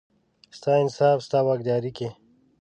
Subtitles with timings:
[0.57, 2.09] ستا انصاف، ستا واکدارۍ کې،